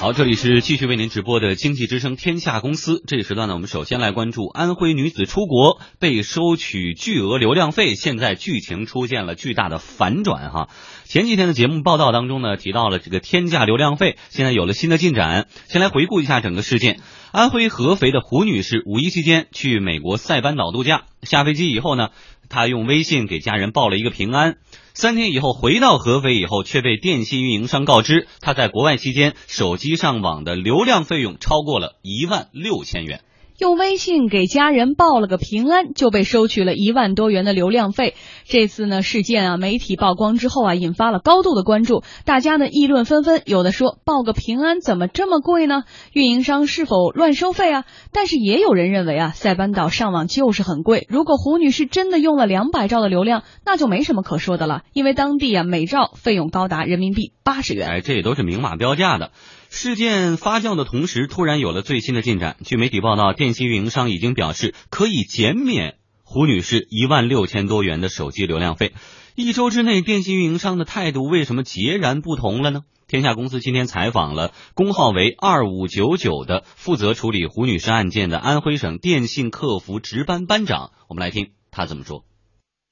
[0.00, 3.02] 好，这里是继续为您直播的经济之声天下公司。
[3.06, 10.70] 这一时段呢，我们首先来关注安徽女子出国被收取巨额流量费，现在剧情出现了巨大的反转哈。
[11.04, 15.48] 前几天的节目报道当中呢，提到了这个天价流量费，现在有了新的进展。
[15.68, 16.98] 先来回顾一下整个事件：
[17.30, 22.08] 安徽合肥的胡女士五一期间去美国塞班岛度假，下飞机以后呢，
[22.50, 24.58] 他用微信给家人报了一个平安。
[24.92, 33.22] 三天以后回到合肥以后，却被电信运营商告知，他在国外期间手机上网的流量费用超过了一万六千元。
[33.60, 38.14] 用微信给家人报了个平安，就被收取了一万多元的流量费。
[38.44, 43.42] 这次呢事件啊，媒体曝光之后啊，引发了高度的关注，大家呢议论纷纷。
[43.44, 45.84] 有的说报个平安怎么这么贵呢？
[46.14, 47.84] 运营商是否乱收费啊？
[48.12, 51.06] 但是也有人认为啊，塞班岛上网就是很贵。
[51.10, 57.88] 如果胡女士真的用了两百兆的流量，那就没什么可说的了，因为当地啊每兆费用高达人民币八十元。
[57.90, 59.32] 哎，这也都是明码标价的。
[59.72, 62.56] 事件发酵的同时，突然有了最新的进展。
[62.64, 68.92] 据媒体报道，电信运营商已经表示可以减免胡女士一万六千多元的手机流量费。
[69.36, 72.80] 一周之内，电信运营商的态度为什么截然不同了呢？
[73.06, 82.24] 天下公司今天采访了工号为二五九九的负责处理胡女士案件的安徽省电信客服值班班长，我们来听他怎么说。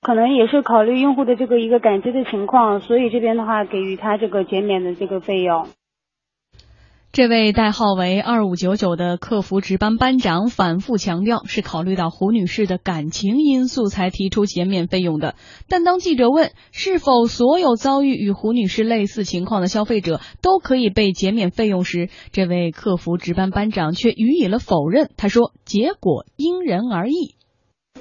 [0.00, 5.66] 可能也是考虑用户的这个一个感知的情况，所以这边的话给予他这个减免的这个费用。
[7.10, 15.34] 这位代号为二五九九的客服值班班长反复强调，是考虑到胡女士的感情因素才提出减免费用的。
[15.68, 25.10] 但当记者问是否所有遭遇与胡女士类似情况的消费者都可以被减免费用时，这位客服值班班长却予以了否认。
[25.16, 27.34] 他说：“结果因人而异。”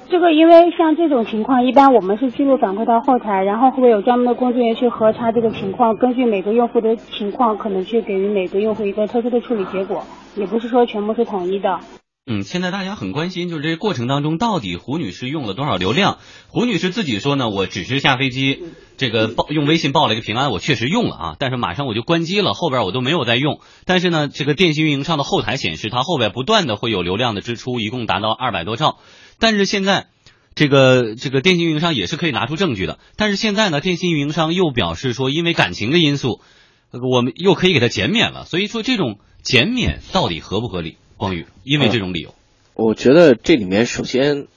[0.09, 10.05] 这个因为像这种情况，一般我们是记录反馈到后台，然后会有专门的工作人员去核查这个情况，根据每个用户的情况，可能去给予每个用户一个特殊的处理结果，
[10.37, 11.79] 也不是说全部是统一的。
[12.25, 16.17] 嗯，现在大家很关心，就是这个过程当中到底胡女士用了多少流量？
[16.47, 18.63] 胡女士自己说呢，我只是下飞机，
[18.97, 23.59] 这个报用微信报了一个平安，我确实用了啊，但是马上我就关机了，后边我都没有再用。
[23.85, 28.97] 但是呢，这个电信运营商的后台显示，它后边不断的会有流量的支出，一共达到二百多兆。
[29.39, 30.07] 但是现在，
[30.55, 32.99] 这个这个电信运营商也是可以拿出证据的。
[33.15, 36.41] 但是现在呢，电信运营商又表示说，因为感情的因素，
[36.91, 38.45] 我们又可以给他减免了。
[38.45, 40.97] 所以说，这种减免到底合不合理？
[41.17, 42.35] 光宇，因为这种理由，
[42.75, 44.47] 我觉得这里面首先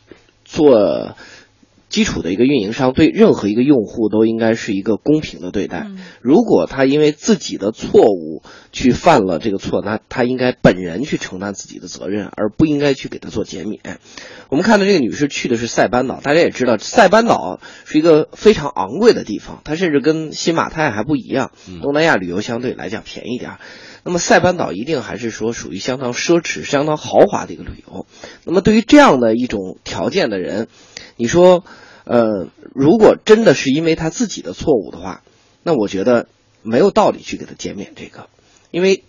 [0.44, 1.16] 做。
[1.90, 5.88] 基础的一个运营商对任何一个用户都应该是一个公平的对待。
[6.22, 8.42] 如果他因为自己的错误
[8.72, 13.98] 去犯了这个错，那他应该本人去承担自己的责任，而不应该去给他做减免。
[14.48, 21.50] 我们看到这个女士去的是塞班岛，大家也知道，塞班岛是一个非常昂贵的地方，它甚至跟新马泰还不一样。
[21.82, 23.58] 东南亚旅游相对来讲便宜点，
[24.04, 28.06] 那么塞班岛一定还是说属于相当奢侈、相当豪华的一个旅游。
[28.44, 30.68] 那么对于这样的一种条件的人，
[31.16, 31.64] 你说？
[32.04, 35.22] 呃，如果真的是因为他自己的错误的话，
[35.62, 36.26] 那我觉得
[36.62, 38.28] 没有道理去给他减免这个，
[38.72, 39.04] 因为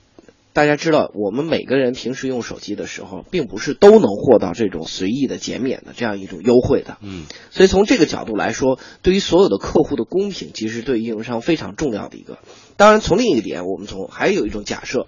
[0.53, 6.97] 大家知道，我们每个人平时用手机的时候，并不是都能获到这种随意的减免的这样一种优惠的。
[7.01, 12.37] 嗯，所以从这个角度来说，对于所有的客户的公平，其实对运营商非常重要的一个。
[12.75, 15.07] 当然，从另一个点，我们从还有一种假设，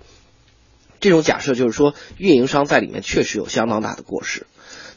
[1.01, 4.47] 这种假设就是说，运营商在里面确实有相当大的过失。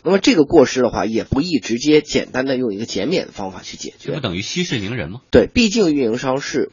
[0.05, 4.11] 那么这个过失的话，也不易直接简单的用一个减免的方法去解决。
[4.11, 5.23] 这不等于息事宁人吗？
[5.33, 6.71] 对，毕竟运营商是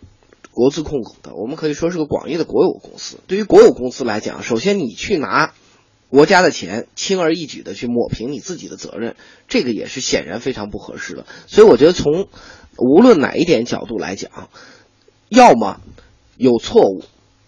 [0.54, 3.18] 国资控股的，我们可以说是个广义的国有公司。
[3.28, 5.54] 对于国有公司来讲，首先你去拿
[6.10, 9.16] 国家的钱，轻而易举的去抹平你自己的责任，
[9.48, 11.26] 这个也是显然非常不合适的。
[11.48, 12.28] 所以我觉得从
[12.78, 14.50] 无论哪一点角度来讲，
[15.28, 15.82] 要么
[16.38, 17.04] 有错误，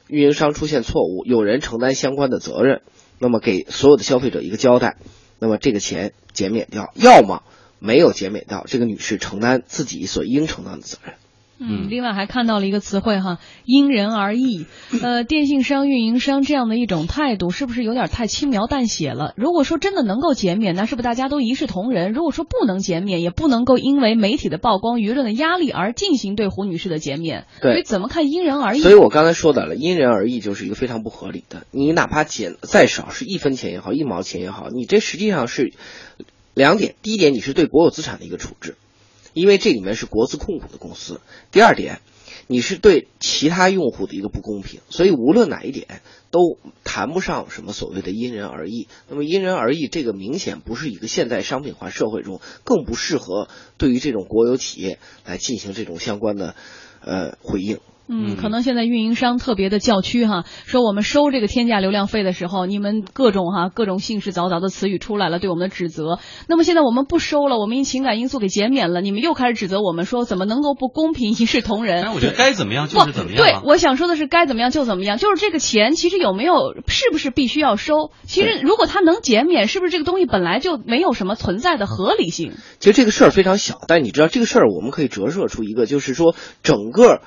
[0.08, 2.82] 运营商出现错误，有人承担相关的责任，
[3.20, 4.98] 那么给所有的消费者一个交代。
[5.38, 7.44] 那么这个钱减免掉，要么
[7.78, 11.16] 没有减免掉，这个女士承担自己所应承担的责任。
[11.58, 14.66] 嗯，另外还看到了一个词汇哈，因人而异。
[15.02, 19.34] 呃，电信商、运营商这样的一种态度，是不是有点太轻描淡写了？
[19.38, 22.12] 如果说真的能够减免，那是不是大家都一视同仁？
[22.12, 27.46] 如果说不能减免，也不能够因为媒体的曝光、舆论的压力而进行对胡女士的减免。
[27.62, 28.82] 对，所以怎么看因人而异？
[28.82, 31.66] 所以我刚才说的了，因人而异就是一个非常不合理的。
[31.72, 35.74] 你哪怕减再少，是一分钱也好，一毛钱也好，你这实际上是
[36.54, 36.96] 两点。
[37.02, 38.76] 第一点，你是对国有资产的一个处置。
[39.36, 41.20] 因为这里面是国资控股的公司。
[41.52, 42.00] 第二点，
[42.48, 46.02] 你是对其他用户的一个不公平，所以无论哪一点
[46.32, 48.88] 都谈不上什么所谓的因人而异。
[49.10, 56.56] 那么因人而异，这个明显不是一个现代商品化社会中更不适合对于这种国有企业来进行这种相关的
[57.02, 57.80] 呃回应。
[58.08, 66.20] 嗯，可能现在运营商特别的叫屈哈，说我们收这个天价流量费的时候，你们各种哈各种信誓凿凿的词语出来了，对我们的指责。
[66.48, 72.04] 那么现在我们不收了，我们因情感因素给减免了，你们又开始指责我们说怎么能够不公平一视同仁？
[72.04, 73.38] 但我觉得该怎么样就是怎么样。
[73.38, 78.12] 对，我想说的是该怎么样就怎么样，就是这个钱其实有没有是不是必须要收？
[78.28, 82.54] 其实如果它能减免，是不是这个东西本来就没有什么存在的合理性？
[82.80, 87.22] 其实这个事儿非常小，但你知道这个事儿我们可以折射出一个，就是说整个。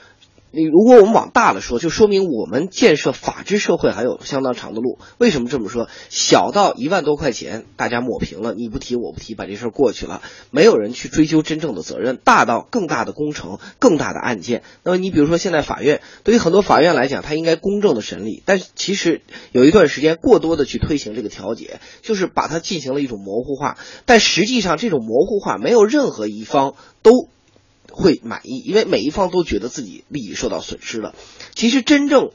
[0.50, 4.98] 你如果我们往大了说，就说明我们建设法治社会还有相当长的路。
[5.18, 5.88] 为什么这么说？
[6.08, 12.18] 小到一万多块钱，大家抹平了，你不提我不提，把这事儿过去了，没有人去追究真正的责任。
[12.24, 19.20] 大到更大的工程、更大的案件，那么你比如说现在法院，对于很多法院来讲，它应该公正的审理，但是其实
[19.52, 23.76] 有一段时间过多的去推行这个调解，就是把它进行了一种模糊化。
[24.06, 27.28] 但实际上这种模糊化，没有任何一方都。
[27.90, 31.14] 会满意，因为每一方都觉得自己利益受到损失了。
[31.54, 32.30] 其实真正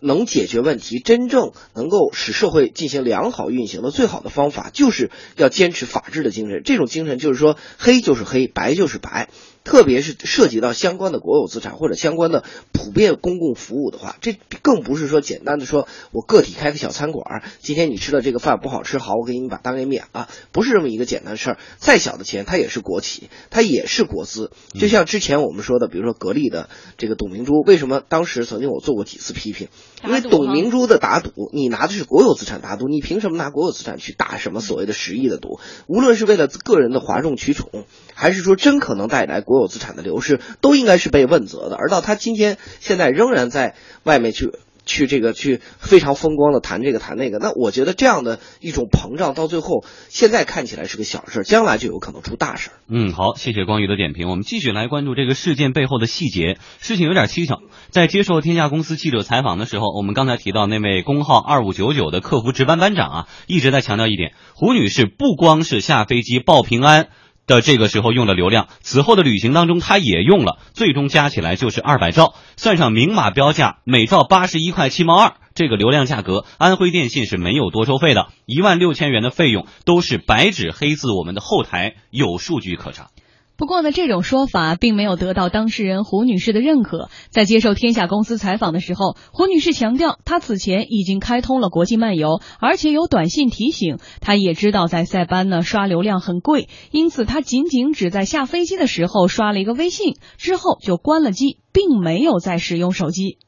[0.00, 6.62] 能解决问题、真正能够使社会进行良好运行的最好的方法，就是要坚持法治的精神。
[6.64, 9.28] 这种精神就是说，黑就是黑，白就是白。
[9.66, 21.58] 特别是涉及到相关的国有资产或者相关的普遍公共服务的话，这更不是说简单的说我个体开个小餐馆，今天你吃的这个饭不好吃，好，我给你把单给免了，不是这么一个简单事儿。
[21.78, 24.52] 再小的钱，它也是国企，它也是国资。
[24.78, 29.66] 就像之前我们说的，比如说格力的这个董明珠，为什么当时曾经我做过几次批评？
[30.04, 35.58] 因为董明珠的打赌，你拿的是国有资产打赌，你凭什么拿国有资产去打什么所谓的十亿的赌？
[35.88, 37.84] 无论是为了个人的哗众取宠，
[38.14, 39.55] 还是说真可能带来国。
[39.56, 44.50] 国有资产的流失都应该是被问责的，而到他今天现在仍然在外面去
[44.84, 52.70] 去这个去非常风光的谈这个谈那个，那我觉得这样的一种膨胀到最后，现在看起来是个小事，将来就有可能出大事。
[52.88, 56.56] 嗯，好，谢谢光宇的点评，我们继续来关注这个事件背后的细节。
[56.78, 67.08] 事情有点蹊跷，在接受天下公司记者采访的时候，我们刚才提到那位工号二五九九的客服值班班长啊，一直在强调一点：胡女士不光是下飞机报平安。
[67.46, 83.08] 的这个时候用了流量，此后的旅行当中他也用了，最终加起来就是二百兆，算上明码标价，每兆八十一块七毛二，这个流量价格，安徽电信是没有多收费的，一万六千元的费用都是白纸黑字，我们的后台有数据可查。
[83.56, 87.08] 不过呢，这种说法并没有得到当事人胡女士的认可。
[87.30, 93.96] 在接受天下公司采访的时候，胡女士强调，她此前已经开通了国际漫游，而且有短信提醒。
[94.20, 103.38] 她也知道在塞班呢刷流量很贵，因此她仅仅只在下飞机的时候刷了一个微信，之后就关了机，并没有再使用手机。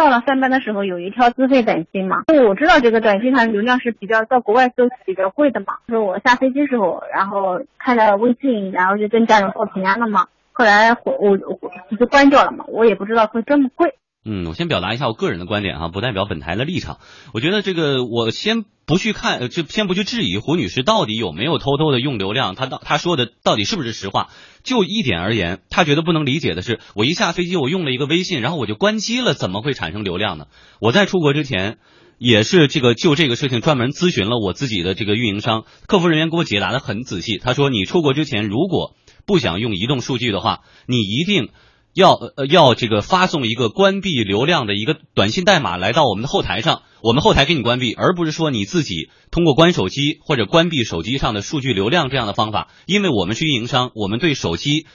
[0.00, 5.74] 到了三班的时候，有一条自费短信嘛，因为我知道这个短信它流量是比较到国外都比较贵的嘛。
[5.88, 10.26] 就是我下飞机时候，然后看了微信，然后就跟家人报平安了嘛。
[10.52, 13.92] 后来我我我就关掉了嘛，我也不知道会这么贵。
[14.22, 16.98] 嗯，我先表达一下我个人的观点哈，不代表本台的立场。
[17.32, 24.28] 我觉得这个，我先不去看，就先不去质疑胡女士到底有没有偷偷的用流量，她到她说的到底是不是实话。
[24.62, 30.48] 就一点而言，她觉得不能理解的是，我一下飞机我用了一个微信，然后我就关机了，怎么会产生流量呢？
[30.82, 31.78] 我在出国之前
[32.18, 37.38] 也是这个就这个事情专门咨询了我自己的这个运营商，客服人员给我解答的很仔细。
[37.38, 38.94] 他说，你出国之前如果
[39.24, 41.48] 不想用移动数据的话，你一定。
[41.92, 54.86] 要呃要这个发送一个关闭流量的一个短信代码来到我们的后台上，我们后台给你关闭，而不是说你自己通过关手机或者关闭手机上的数据流量这样的方法，因为我们是运营商，我们对手机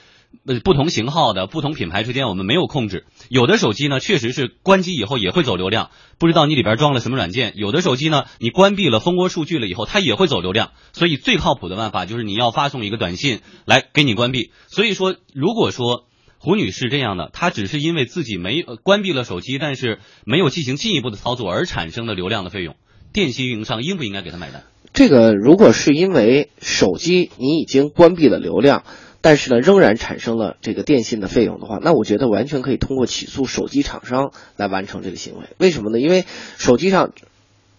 [0.46, 16.05] 呃不同型号的不同品牌之间我们没有控制，有的手机呢确实是关机以后也会走流量，不知道你里边装了什么软件，有的手机呢你关闭了蜂窝数据了以后它也会走流量，所以最靠谱的办法就是你要发送一个短信来给你关闭，所以说如果说。
[16.46, 22.76] 胡女士这样的，她只是因为自己没关闭了手机，但是没有进行进一步的操作而产生的流量的费用，
[23.12, 24.62] 电信运营商应不应该给她买单？
[24.92, 28.84] 这个如果是因为手机你已经关闭了流量，
[29.22, 35.46] 但是呢仍然产生了这个电信的费用的话，那我觉得完全可以通过起诉手机厂商来完成这个行为。
[35.58, 35.98] 为什么呢？
[35.98, 36.24] 因为
[36.58, 37.10] 手机上。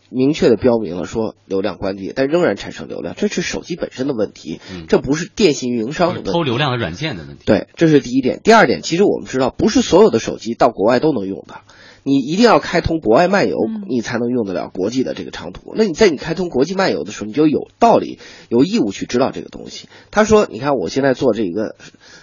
[0.09, 6.31] 明确的标明了说流量关闭，但仍然产生流量，这是手机本身的问题，这不是电信运营商的问题。
[6.31, 7.43] 偷流量的软件的问题。
[7.45, 8.39] 对，这是第一点。
[8.43, 11.55] 第二点，其实我们知道，不是所有的手机到国外都能用的。
[12.07, 15.73] 你一定要开通国外漫游，嗯你才能用得了国际的这个长途。
[15.75, 19.89] 那你在你开通国际漫游的时候，你就有道理、有义务去知道这个东西。
[20.09, 21.75] 他说：“你看我现在做这个，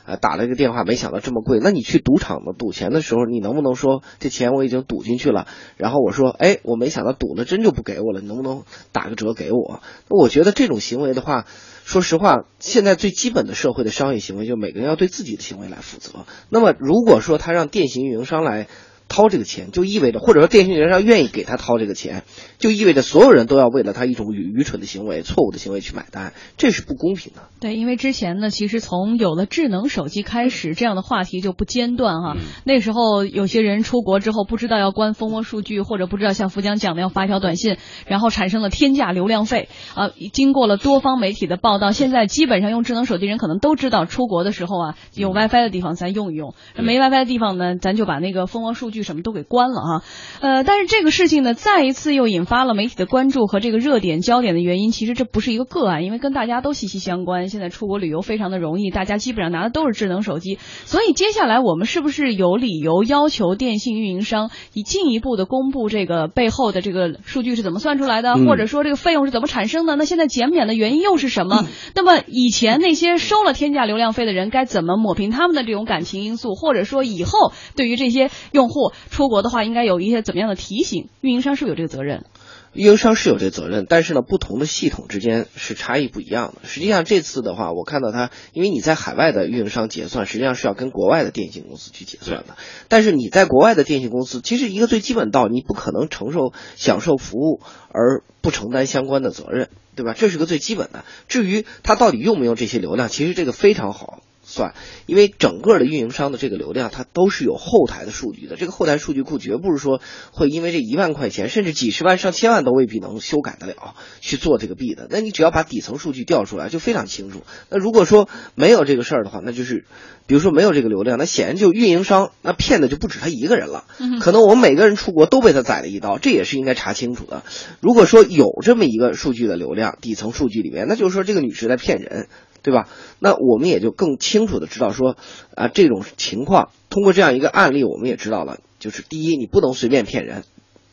[0.07, 1.59] 呃，打了一个电话，没想到这么贵。
[1.63, 5.47] 那你去赌场的赌钱的时候，你能不能说这钱我已经赌进去了？
[5.77, 9.83] 然后我说，哎，我没想到赌了真就不给我了，你能不能打个折给我？
[10.09, 11.45] 那我觉得这种行为的话。”
[11.85, 16.25] 说实话，现在最基本的社会的商业行为，就每个人要对自己的行为来负责。
[16.49, 18.69] 那么，如果说他让电信运营商来
[19.15, 22.25] 掏这个钱，就意味着，或者说电信人要愿意给他掏这个钱，
[22.59, 27.43] 就意味着所有人都要为了他一种愚愚蠢的行为、错误的行为去买单，这是不公平的。
[27.61, 32.35] 对，因为之前呢，其实从有了智能手机开始，这样的话题就不间断哈。
[32.37, 39.69] 嗯那时候有些人出国之后不知道要关蜂窝数据，或者不知道像福江讲的要发一条短信，然后产生了天价流量费。
[39.95, 50.03] 啊、经过了多方媒体的报道，现在基本上用智能手机人可能都知道，出国的时候啊，有 WiFi 的地方咱用一用，没 WiFi 的地方呢，咱就把那个蜂窝数据什么都给关了哈。
[50.41, 57.49] 呃，但是这个事情呢，再一次又引发了媒体的关注和这个热点焦点的原因，其实这不是一个个案，因为跟大家都息息相关。
[57.49, 69.97] 现在出国旅游非常的容易，大家基本上拿的都是智能手机，所以接下来我们是不是有理由要求电信运营商以进一步的公布这个背后的这个数据是怎么算出来的，嗯或者说这个费用是怎么产生的？
[69.97, 71.67] 那现在减免的原因又是什么？
[71.95, 81.09] 那么以前那些收了天价流量费的人该怎么抹平他们的这种感情因素，或者说以后对于这些用户出国的话，应该有一些怎么样的提醒？
[81.21, 82.25] 运营商是不是有这个责任？
[82.73, 86.69] 运营商是有这责任，但是呢，不同的系统之间是差异不一样的。
[86.69, 92.57] 实际上这次的话，我看到它，因为你在海外的运营商结算，实际上是要跟国外的电信公司去结算的。
[92.89, 97.61] 但是你在国外的电信公司，其实一个最基本道，你不可能承受享受服务
[97.91, 100.13] 而不承担相关的责任，对吧？
[100.19, 101.05] 这是个最基本的。
[101.29, 104.24] 至于它到底用不用这些流量，其实这个非常好。
[104.45, 104.75] 算，
[105.07, 108.57] 因为整个的运营商的这个流量，它都是有后台的数据的。
[108.57, 110.01] 这个后台数据库绝不是说
[110.33, 115.09] 会因为这一万块钱，甚至几十万、上千万都未必能修改得了去做这个币的。
[115.11, 117.43] 那你只要把底层数据调出来，就非常清楚。
[117.71, 119.87] 那如果说没有这个事儿的话，那就是，
[120.27, 123.85] 比如说没有这个流量，那显然就运营商那骗的就不止他一个人了。
[124.21, 127.43] 可能我们每个人出国都被他宰了一刀，这也是应该查清楚的。
[127.81, 132.29] 如果说有这么一个数据的流量，底层数据里面，那就是说这个女士在骗人。
[132.65, 132.89] 对吧？
[133.21, 135.17] 那我们也就更清楚的知道说，
[135.55, 140.45] 啊，这种情况通过这样一个案例，我们也知道了，就是第一，你不能随便骗人，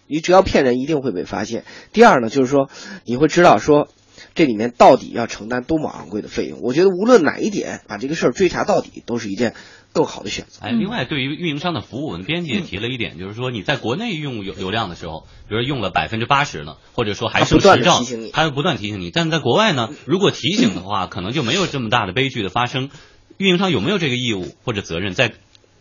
[0.06, 1.64] 你只要骗人一定会被发现。
[1.94, 2.70] 第二呢，就是说
[3.06, 3.88] 你会知道说，
[4.36, 6.60] 这里面到底要承担多么昂贵的费用。
[6.62, 9.54] 我觉得无论哪一点，把这个事儿追查到底，都是一件
[9.94, 10.66] 更好的选择。
[10.66, 19.12] 哎，另外对于运营商的服务，我们编辑也提了一点，就是说你在国内用流流量的时候，比如说用了百分之八十呢，或者说还剩它不断十兆地提醒你，它会不断提醒你。
[19.12, 22.90] 但是在国外呢，如果提醒的话，可能就没有这么大的悲剧的发生。
[23.38, 25.34] 运营商有没有这个义务或者责任，在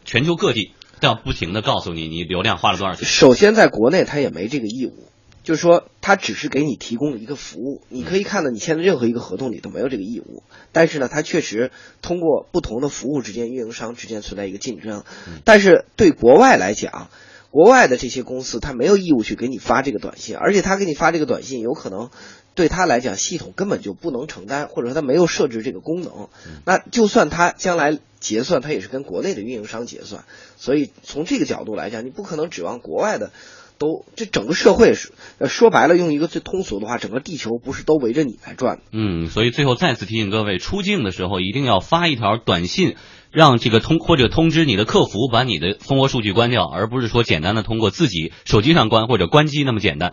[0.06, 3.06] 全球各地要不停的告诉你你流量花了多少钱？
[3.06, 5.08] 首先，在国内他也没这个义务，
[5.42, 7.82] 就是说他只是给你提供了一个服务。
[7.88, 10.42] 你可以看到，你签的任何一个合同里都没有这个义务。
[10.72, 11.70] 但是呢，它确实
[12.02, 15.04] 通过不同的服务之间，运营商之间存在一个竞争。
[15.44, 17.10] 但是对国外来讲，
[17.50, 22.10] 国外的这些公司，他没有义务去给你发这个短信，而且他给你发这个短信，有可能
[22.54, 26.28] 对他来讲，系统根本就不能承担，或者说他没有设置这个功能。
[26.64, 30.24] 那就算他将来结算，他也是跟国内的运营商结算。
[30.58, 33.32] 所以从这个角度来讲，你不可能指望国外的
[33.80, 35.12] 都这整个社会是
[35.48, 38.82] 说白了，用一个最通俗的话，整个地球不是都围着你来转的。
[38.92, 42.96] 嗯，所以最后再次提醒各位，出境的时候一定要发一条短信，
[43.30, 50.12] 让这个通或者通知你的客服把你的蜂窝数据关掉，而不是说简单的通过自己手机上关或者关机那么简单。